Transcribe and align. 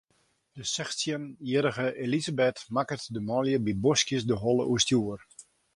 De 0.51 0.63
sechstjinjierrige 0.63 1.85
Elisabeth 2.05 2.65
makket 2.75 3.03
de 3.15 3.21
manlju 3.27 3.57
by 3.65 3.73
boskjes 3.85 4.23
de 4.29 4.35
holle 4.43 4.63
oerstjoer. 4.71 5.19